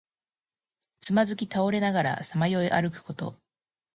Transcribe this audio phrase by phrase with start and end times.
[0.99, 3.35] つまずき倒れながらさまよい歩くこと。